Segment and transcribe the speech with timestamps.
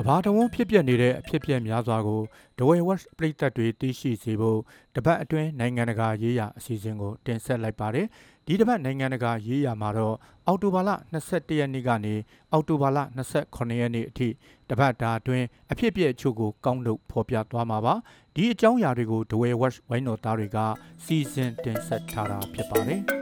[0.00, 2.20] ကဘာတဝန်းဖြစ်ပျက်နေတဲ့အဖြစ်အပျက်များစွာကို
[2.58, 4.60] ဒဝဲဝက်ပြည်သက်တွေသိရှိစေဖို့
[4.94, 8.06] တပတ်အတွင်းနိုင်ငံတကာရေးရာအစီအစဉ်ကိုတင်ဆက်လိုက်ပါတယ်
[8.46, 12.14] ဒီတပတ်နိုင်ငံတကာရေးရာမှာတော့အောက်တိုဘာလ22ရက်နေ့ကနေ
[12.52, 14.28] အောက်တိုဘာလ28ရက်နေ့အထိ
[14.70, 17.94] တပတ်တာအတွင်းအဖြစ်အပျက်အချို့ကိုကောင်းလို့ဖော်ပြသွားမှာပါ
[18.34, 20.58] ဒီအကြောင်းအရာတွေကိုဒဝဲဝက်ဝိုင်းတော်သားတွေက
[21.04, 23.17] စီစဉ်တင်ဆက်ထားတာဖြစ်ပါတယ်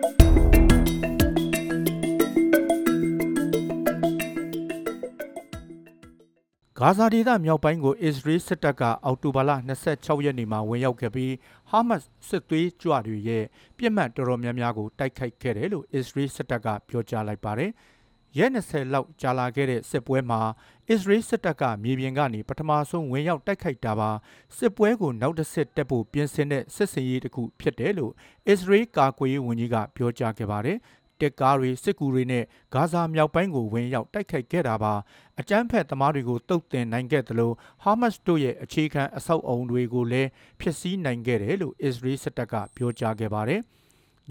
[6.89, 9.51] ဂါဇာဒေသမြောက်ပိုင်းကိုအစ္စရေးစစ်တပ်ကအောက်တိုဘာလ
[9.89, 11.33] 26ရက်နေ့မှာဝင်ရောက်ခဲ့ပြီး
[11.70, 13.45] ဟာမတ်စ်စစ်သွေးကြွတွေရဲ့
[13.79, 17.70] ပြစ်မှတ်တော်တော်များများကိုတိုက်ခိုက်ခဲ့တယ်လို့အစ္စရေးစစ်တပ်ကပြောကြားလိုက်ပါတယ်။
[18.39, 20.41] ရက်20လောက်ကြာလာခဲ့တဲ့စစ်ပွဲမှာ
[20.89, 24.11] အစ္စရေးစစ်တပ်ကမြေပြင်ကနေပထမဆုံးဝင်ရောက်တိုက်ခိုက်တာပါ
[24.57, 28.12] စစ်ပွဲကိုနောက်တစ်ဆင့်တက်ဖို့ပြင်ဆင်တဲ့စစ်စင်ရေးတစ်ခုဖြစ်တယ်လို့
[28.48, 30.79] အစ္စရေးကာကွယ်ရေးဝန်ကြီးကပြောကြားခဲ့ပါတယ်။
[31.20, 34.95] တက်ကားတွေစစ်ကူတွေနဲ့ဂါဇာမြောက်ပိုင်းကိုဝင်ရောက်တိုက်ခိုက်ခဲ့တာပါ
[35.41, 40.29] အကြမ်းဖက်သမားတွေကိုတုတ်တင်နိုင်ခဲ့သလိုဟာမတ်စ်တို့ရဲ့အခြေခံအဆောက်အုံတွေကိုလည်း
[40.61, 43.61] ဖျက်ဆီးနိုင်ခဲ့တယ်လို့အစ္စရေးစစ်တပ်ကပြောကြားခဲ့ပါတယ်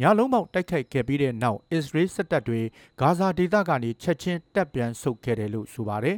[0.02, 2.62] ညလုံးပေါက်တိုက်ခိုက်ခဲ့ပြီးတဲ့နောက်အစ္စရေးစစ်တပ်တွေ
[3.00, 6.18] ဂါဇာဒေသကနေချက်ချင်းတပ်ပြန်ဆုတ်ခဲ့တယ်လို့ဆိုပါတယ်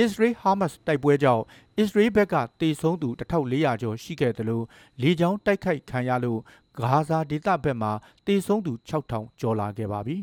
[0.00, 1.44] အစ္စရေးဟာမတ်စ်တိုက်ပွဲကြောင့်
[1.78, 4.64] အစ္စရေးဘက်ကတေဆုံးသူ1400ကျော်ရှိခဲ့တယ်လို့
[5.02, 6.40] လေကြောင်းတိုက်ခိုက်ခံရလို့
[6.78, 7.92] ဂါဇာဒေသဘက်မှာ
[8.26, 10.16] တေဆုံးသူ6000ကျော်လာခဲ့ပါပြီ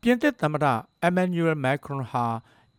[0.00, 0.66] ပြင်သစ်သမ္မတ
[1.04, 2.26] အမန်နျူရယ်မက်ခရွန်ဟာ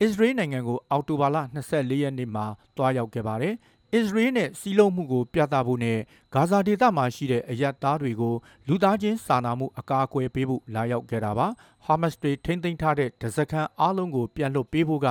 [0.01, 1.37] အစ္စရေးနိုင်ငံကိုအောက်တိုဘာလ
[1.71, 2.45] 24ရက်နေ့မှာ
[2.77, 3.55] တွားရောက်ခဲ့ပါတယ်
[3.95, 5.99] အစ္စရေးနဲ့စီးလုံးမှုကိုပြသဖို့နဲ့
[6.33, 8.35] ဂါဇာဒေသမှာရှိတဲ့အယက်သားတွေကို
[8.67, 11.47] လူသားချင်းစာနာမှုအကာအကွယ်ပေးဖို့လာရောက်ခဲ့တာပါ
[11.85, 15.07] ဟာမတ်စ်တွေထိမ့်သိမ်းထားတဲ့ဒဇက်ကန်အားလုံးကိုပြန်လွှတ်ပေးဖို့က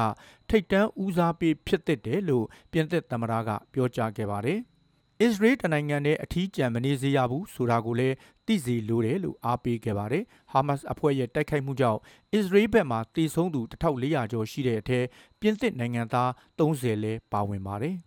[0.49, 4.61] ထိတ်တန်းဦးစားပေးဖြစ်တဲ့တယ်လို့ပြင်သစ်သမ္မတကပြောကြားခဲ့ပါတယ်
[5.25, 8.17] အစ္စရေးတနိုင်ငံနဲ့အထီးကျန်မနေစေရဘူးဆိုတာကိုလည်း
[8.47, 12.01] သိစေလိုတယ်လို့အားပေးခဲ့ပါတယ်။ဟာမတ်စ်အဖွဲ့ရဲ့တိုက်ခိုက်မှုကြောင့်
[12.35, 15.05] အစ္စရေးဘက်မှတေဆုံးသူ1400ကျော်ရှိတဲ့အထက်
[15.41, 17.97] ပြင်သစ်နိုင်ငံသား30လည်းပါဝင်ပါတယ်။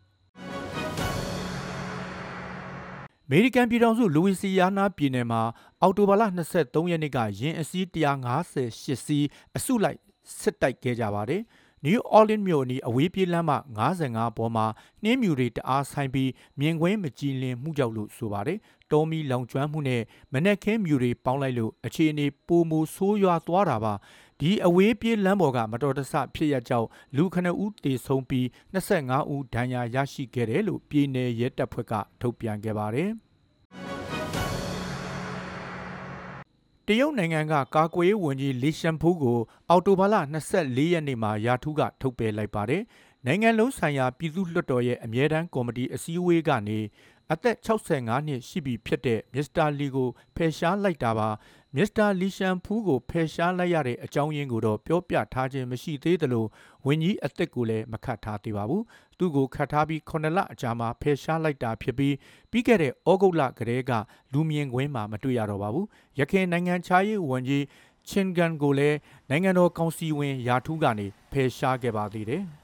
[3.25, 5.41] အမေရိကန်ပြည်ထောင်စုလူဝီစီယာနာပြည်နယ်မှာ
[5.81, 6.23] အော်တိုဘာလ
[6.57, 7.87] 23ရက်နေ့ကယင်းအစည်း
[8.45, 9.25] 158စီး
[9.57, 9.99] အစုလိုက်
[10.39, 11.41] စစ်တိုက်ခဲ့ကြပါတယ်။
[11.85, 13.51] နယူးအော်လင်းမြို့အနီးအဝေးပြေးလမ်းမ
[13.95, 14.65] 55ပေါ်မှာ
[15.03, 18.57] နှင်းမြူတွေတအားဆိုင်ပြီးမြင်ကွင်းမကြည်လင်မှုကြောင့်လို့ဆိုပါတယ်။
[18.91, 20.01] တောမီလောင်ကျွမ်းမှုနဲ့
[20.33, 23.93] မနက်ခင်းမြူတွေပေါင်းလိုက်လို့အခြေအနေပိုမိုဆိုးရွားသွားတာပါ။
[24.39, 33.11] ဒီအဝေးပြေးလမ်းပေါ်ကမတော်တဆဖြစ်ရကြောင်းလူခဏဦးတေဆုံးပြီး25ဦးဒဏ်ရာရရှိခဲ့တယ်လို့ပြည်내ရဲတပ်ဖွဲ့ကထုတ်ပြန်ခဲ့ပါတယ်။
[36.87, 39.39] တရုတ်နိုင်ငံကကာကွယ်ရေးဝန်ကြီးလီရှန်ဖူးကို
[39.69, 40.15] အော်တိုဘာလ
[40.53, 42.83] 24ရက်နေ့မှာရာထူးကထုတ်ပယ်လိုက်ပါတယ်။
[43.27, 46.79] နိုင်ငံလုံးဆိုင်ရာပြည်သူ့လွှတ်တော်ရဲ့အမြဲတမ်းကော်မတီအစည်းအဝေးကနေ
[47.31, 51.29] အသက်65နှစ်ရှိပြီဖြစ်တဲ့မစ္စတာလီကိုဖယ်ရှားလိုက်တာပါ
[51.75, 56.45] မစ္စတာလီရှန်ဖူးကိုဖယ်ရှားလိုက်ရတဲ့အကြောင်းရင်းကိုတော့ပြောပြထားခြင်းမရှိသေးသလို
[56.85, 58.83] ဝန်ကြီးအသက်ကိုလည်းမခတ်ထားသေးပါဘူး
[59.17, 62.15] သူ့ကိုခတ်ထားပြီး9လအကြာမှာဖယ်ရှားလိုက်တာဖြစ်ပြီး
[62.51, 63.91] ပြီးခဲ့တဲ့ဩဂုတ်လကတည်းက
[64.33, 65.87] လူမြင်ကွင်းမှာမတွေ့ရတော့ပါဘူး
[66.19, 67.63] ရခိုင်နိုင်ငံခြားရေးဝန်ကြီး
[68.09, 68.97] ချင်းဂန်ကိုလည်း
[69.29, 72.62] နိုင်ငံတော်ကောင်စီဝင်ယာထူးကနေဖယ်ရှားခဲ့ပါသေးတယ်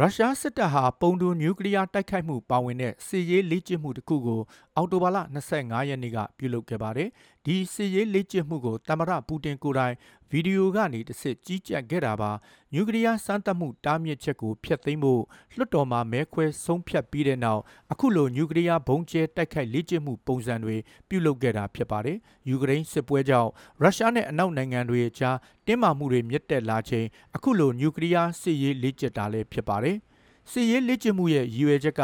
[0.00, 4.40] ရုရှားစစ်တပ်ဟာပုံတူနျူကလ িয়ার တိုက်ခိုက်မှုပါဝင်တဲ့စစ်ရေးလေ့ကျင့်မှုတစ်ခုကို
[4.76, 5.18] အောက်တိုဘာလ
[5.52, 7.08] 25ရက်နေ့ကပြုလုပ်ခဲ့ပါတယ်။
[7.45, 9.95] ဒီစစ်ရေးလေ့ကျင့်မှုကိုတမရပူတင်ကိုယ်တိုင်
[10.31, 12.31] ဗီဒီယိုကနေတစ်စစ်ကြီးကြပ်ခဲ့တာပါ။
[12.73, 15.21] နျူကလ িয়ার စမ်းသပ်မှုတားမြစ်ချက်ကိုဖျက်သိမ်းဖို့
[15.55, 17.61] လွှတ်တော်မှာမဲခွဲဆုံးဖြတ်ပြီးတဲ့နောက်
[17.91, 20.75] အခုလိုနျူကလ িয়ার ဘုံကျဲတိုက်ခိုက်လေ့ကျင့်မှုပုံစံတွေ
[21.09, 22.17] ပြုလုပ်ခဲ့တာဖြစ်ပါတယ်။
[22.49, 23.49] ယူကရိန်းစစ်ပွဲကြောင့်
[23.81, 29.97] ရုရှားနဲ့အနောက်နိုင်ငံတွေအကြားတင်းမာမှုတွေမြင့်တက်လာချိန်အခုလိုနျူကလ িয়ার စစ်ရေးလေ့ကျင့်တာလည်းဖြစ်ပါတယ်။
[30.50, 32.02] စစ်ရေးလက်ကျင့်မှုရဲ့ရည်ရွယ်ချက်က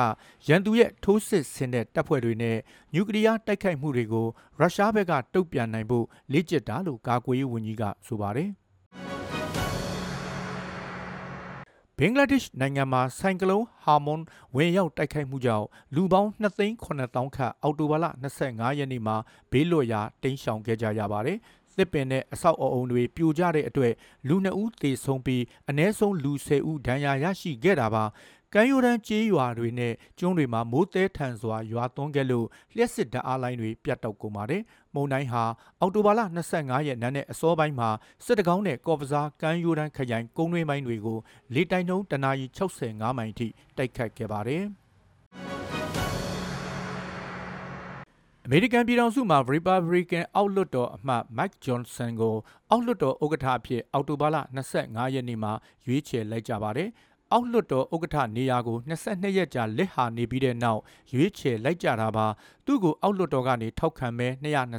[0.49, 2.59] ရန်သူရဲ့ထိုးစစ်ဆင်တဲ့တပ်ဖွဲ့တွေနဲ့
[2.95, 4.27] နျူကလ িয়ার တိုက်ခိုက်မှုတွေကို
[4.59, 8.51] ရုရှားဘက်ကတုံ့ပြန်နိုင်ဖို့လက်ကျစ်တာလို့ကာကွယ်ရေးဝန်ကြီးကဆိုပါတယ်
[11.99, 14.23] ဘင်္ဂလားဒေ့ရှ်နိုင်ငံမှာဆိုင်ကလုန်းဟာမွန်
[14.57, 18.07] ဝင်ရောက်တိုက်ခိုက်မှုကြောင့်လူပေါင်း2သိန်း9000ခန့်အောက်တိုဘာလ
[18.43, 19.17] 25ရက်နေ့မှာ
[19.51, 21.39] ဘေးလွတ်ရာတိမ်းရှောင်ခဲ့ကြရပါတယ်။
[21.77, 23.93] သစ်ပင်နဲ့အဆောက်အအုံတွေပြိုကျတဲ့အတွက်
[24.29, 28.05] လူ2ဦးသေဆုံးပြီးအ ਨੇ ဆုံးလူ10ဦးဒဏ်ရာရရှိခဲ့တာပါ
[28.55, 34.63] ကမ်းရိုးတန်းကျေးရွာတွေနဲ့ကျွန်းတွေမှာမိုးတဲထန်စွာရွာသွန်းခဲ့လို့လျှက်စစ်ဓာတ်အားလိုင်းတွေပြတ်တောက်ကုန်ပါတယ်။
[34.95, 35.45] မုန်တိုင်းဟာ
[35.81, 36.21] အောက်တိုဘာလ
[36.55, 37.89] 25ရက်နေ့နဲ့အစောပိုင်းမှာ
[38.25, 41.19] စစ်တကောင်းနဲ့ကော့ပစားကမ်းရိုးတန်းခရိုင်ကုန်းတွင်းပိုင်းတွေကို
[41.55, 43.47] လေတိုင်နှုန်းတနာရီ65မိုင်ထိ
[43.77, 44.65] တိုက်ခတ်ခဲ့ပါတယ်။
[48.47, 52.35] အမေရိကန်ပြည်ထောင်စုမှာ Republican အောက်လွှတ်တော်အမတ် Mike Johnson ကို
[52.71, 54.37] အောက်လွှတ်တော်ဥက္ကဋ္ဌအဖြစ်အောက်တိုဘာလ
[54.77, 55.53] 25ရက်နေ့မှာ
[55.87, 56.89] ရွေးချယ်လိုက်ကြပါတယ်။
[57.33, 60.81] အောက်လွှတ်တော်ဥက္ကဋ္ဌနေရာကို22ရက်ကြာလက်ဟာနေပြီးတဲ့နောက်
[61.13, 62.27] ရွေးချယ်လိုက်ကြတာပါ
[62.67, 64.29] သူ့ကိုအောက်လွှတ်တော်ကနေထောက်ခံမဲ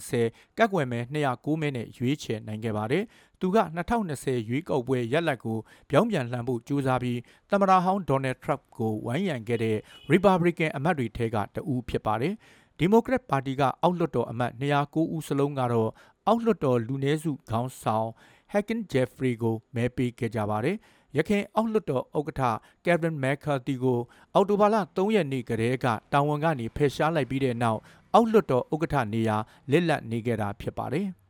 [0.03, 3.03] 220ကက်ကွယ်မဲ209မဲနဲ့ရွေးချယ်နိုင်ခဲ့ပါတယ်
[3.39, 3.57] သူက
[4.03, 5.57] 2020ရွေးကောက်ပွဲရက်လက်ကို
[5.89, 7.19] ပြောင်းပြန်လှန်ဖို့ကြိုးစားပြီး
[7.49, 9.77] သမ္မတဟောင်းဒေါ်နယ်ထရန့်ကိုဝိုင်းရံခဲ့တဲ့
[10.13, 12.33] Republican အမတ်တွေထဲကတဦးဖြစ်ပါတယ်
[12.77, 15.89] ဒီမိုကရက်ပါတီကအောက်လွှတ်တော်အမတ်209ဦးစလုံးကတော့
[16.27, 18.07] အောက်လွှတ်တော်လူနည်းစုခေါင်းဆောင်
[18.51, 20.77] Hakeem Jeffrey ကိုမဲပေးခဲ့ကြပါတယ်။
[21.17, 22.41] ရခိုင်အောက်လွှတ်တော်ဥက္ကဋ္ဌ
[22.85, 23.99] ကယ်ဗင်မက်ကာတီကို
[24.33, 27.79] အောက်တိုဘာလ3ရက်နေ့ကတည်းကတာဝန်ကနေဖယ်ရှားလိုက်ပြီးတဲ့နောက်
[28.13, 29.37] အောက်လွှတ်တော်ဥက္ကဋ္ဌနေရာ
[29.71, 31.07] လစ်လပ်နေခဲ့တာဖြစ်ပါတယ်။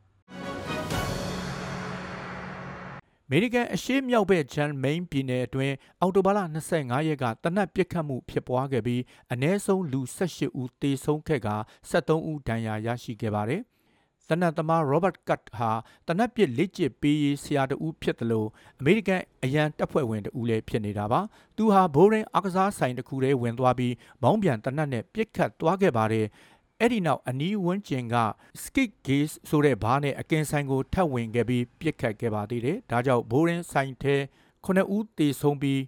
[3.30, 6.38] မေရိကန်အရှေ့မြောက်ဘက်ဂျန်မိန်ပြည်နယ်အတွင်းအော်တိုဘာလ
[6.74, 11.48] 25ရက်ကတနက်ပစ်ခတ်မှုဖြစ်ပွားခဲ့ပြီးအ ਨੇ ဆုံးလူ18ဦးသေဆုံးခဲ့က
[11.90, 13.62] 73ဦးဒဏ်ရာရရှိခဲ့ပါတယ်။
[14.28, 15.70] သနတ်သမား Robert Cut ဟာ
[16.08, 18.48] တနက်ပစ်လက်ကျစ်ပေးရေးဆရာတဦးဖြစ်တယ်လို့
[18.80, 21.20] အမေရိကန်အရန်တပ်ဖွဲ့ဝင်တဦးလည်းဖြစ်နေတာပါ။
[21.56, 26.26] သူဟာဘိုးရင်အကစားဆိုင်တစ်ခုထဲဝင်သွားပြီးမောင်းပြန်တနက်နဲ့ပစ်ခတ်သွားခဲ့ပါတယ်။
[26.80, 28.16] အဲ့ဒီနောက်အနီးဝန်းကျင်က
[28.62, 34.16] skit gaze ဆိုတဲ့ဘားနဲ့အကင်ဆိုင်ကိုထပ်ဝင်ခဲ့ပြီးပြစ်ခတ်ခဲ့ပါသေးတယ်။ဒါကြောင့်ဘိုးရင်ဆိုင်ထဲ
[34.64, 35.80] ခုနှစ်ဦးတေဆုံးပြီး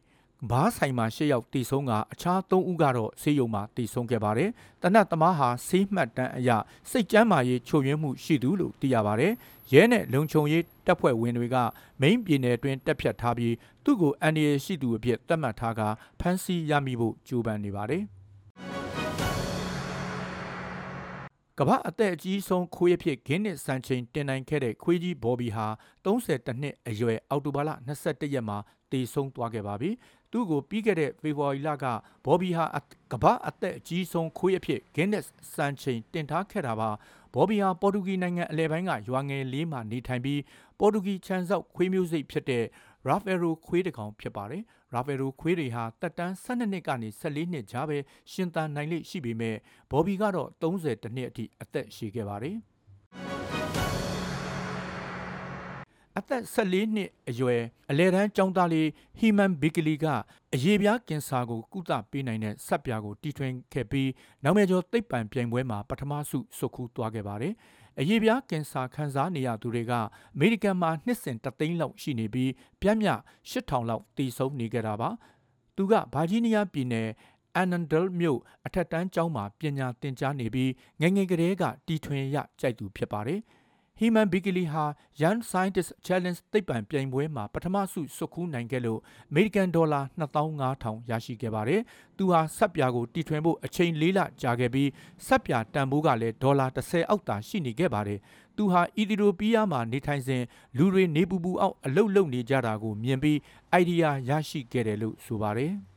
[0.50, 4.50] ဘားဆိုင်မှာ၈ယောက်တီဆုံးကအခြား၃ဦးကတော့ဆေးရုံမှာတီဆုံးခဲ့ပါတယ်။
[4.82, 6.50] တနတ်သမားဟာဆေးမှတ်တမ်းအရ
[6.90, 9.32] စိတ်ကြမ်းမာရေးချို့ယွင်းမှုရှိသူလို့သိရပါတယ်။
[9.72, 11.56] ရဲနဲ့လုံခြုံရေးတပ်ဖွဲ့ဝင်တွေက
[12.00, 13.54] မိန်းပြည်နယ်အတွင်းတက်ဖြတ်ထားပြီး
[13.84, 15.80] သူ့ကိုအန်ဒီရရှိသူအဖြစ်သတ်မှတ်ထားက
[16.20, 18.04] ဖမ်းဆီးရမိဖို့ကြိုးပမ်းနေပါတယ်။
[21.60, 25.66] ကမ္ဘာအသက်အကြီးဆုံးခွေးအဖြစ်ဂင်းနစ်စံချိန်တင်နိုင်ခဲ့တဲ့ခွေးကြီးဘော်ဘီဟာ
[26.04, 28.58] 32နှစ်အရွယ်အောက်တိုဘာလ22ရက်မှာ
[28.92, 29.90] တေဆုံးသွားခဲ့ပါပြီ။
[30.30, 31.84] သူ့ကိုပြီးခဲ့တဲ့ဖေဖော်ဝါရီလက
[32.24, 32.64] ဘော်ဘီဟာ
[33.12, 35.24] ကမ္ဘာအသက်အကြီးဆုံးခွေးအဖြစ်ဂင်းနစ်
[35.54, 36.90] စံချိန်တင်ထားခဲ့တာပါ။
[37.34, 40.40] ဘော်ဘီဟာပေါ်တူဂီနိုင်ငံအလဲပိုင်းကရွာငယ်လေးမှာနေထိုင်ပြီး
[40.78, 42.64] ပေါ်တူဂီခြံစောက်ခွေးမျိုးစိတ်ဖြစ်တဲ့
[43.08, 44.62] Ravero ခွေးတစ်ကောင်ဖြစ်ပါတယ်။
[44.94, 47.98] Ravero ခွေးတွေဟာတက်တန်း12နှစ်ကနေ14နှစ်ကြားပဲ
[48.32, 49.56] ရှင်သန်နိုင်လိမ့်ရှိပေမဲ့
[49.90, 52.56] ဘော်ဘီကတော့30တနှစ်အထိအသက်ရှည်ခဲ့ပါတယ်။
[56.18, 58.88] အသက်14နှစ်အရွယ်အလဲတန်းကျောင်းသားလေး
[59.18, 60.06] ဟီမန်ဘီကလီက
[60.54, 64.10] အရေးပြားကင်ဆာကိုကုသပေးနိုင်တဲ့ဆက်ပြာကိုတီထွင်ခဲ့ပြီး
[64.44, 67.54] နောက်မဲ့ကျော်သိပ္ပံပြိုင်ပွဲမှာပထမဆုဆွတ်ခူးသွားခဲ့ပါတယ်။
[68.00, 69.92] အရေးပြားကင်ဆာခံစားနေရသူတွေက
[70.34, 72.50] အမေရိကန်မှာနှစ်စဉ်တသိန်းလောက်ရှိနေပြီး
[72.80, 73.08] ပြင်းပြ
[73.50, 75.10] 8000လောက်တည်ဆုံနေကြတာပါ။
[75.76, 77.08] သူကဗာဂျီးနီးယားပြည်နယ်
[77.54, 80.70] အန်နန်ဒယ်မြို့အထက်တန်းကျောင်းမှာပညာသင်ကြားနေပြီး
[81.00, 83.40] ငငယ်ကလေးကတီထွင်ရကြိုက်သူဖြစ်ပါတယ်။
[83.98, 84.84] ဟီမန်ဘီကလီဟာ
[85.22, 89.00] Young Scientist Challenge သိပ္ပံပြိုင်ပွဲမှာပထမဆုစွတ်ခူးနိုင်ခဲ့လို့
[89.30, 90.00] အမေရိကန်ဒေါ်လာ
[90.54, 91.80] 2500ရရှိခဲ့ပါတယ်။
[92.16, 94.88] သူဟာဆက်ပြာကိုတီထွင်ဖို့အချိန်၄လကြာခဲ့ပြီး
[95.26, 98.18] ဆက်ပြာတန်ဖိုးကလည်းဒေါ်လာ30အောက်သာရှိနေခဲ့ပါတယ်။
[98.56, 100.42] သူဟာအီသီယိုးပီးယားမှာနေထိုင်စဉ်
[100.78, 103.38] လူတွေနေပူပူအောက်အလုတ်လုတ်နေကြတာကိုမြင်ပြီး
[103.72, 105.74] အိုင်ဒီယာရရှိခဲ့တယ်လို့ဆိုပါတယ်။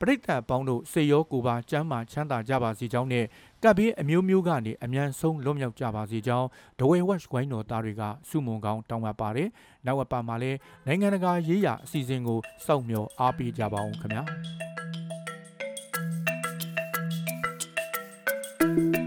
[0.00, 3.24] ပရိသတ်ပေါင်းတို့စေရောကိုပါကျမ်းမာချမ်းသာကြပါစေကြောင်းနဲ့
[3.64, 9.48] ကပ်ဘေးအမျိုးမျိုးကနေအမြန်ဆုံးလွတ်မြောက်ကြပါစေကြောင်းဒဝဲဝက်ဝိုင်းတော်သားတွေကစုမုံကောင်းတောင်းပန်ပါတယ်။
[9.86, 14.22] နောက်အပါမှာလည်းနိုင်ငံတကာရေးရာအစီအစဉ်ကိုစောင့်မျှော်အားပေးကြပါအောင်ခင်ဗျာ။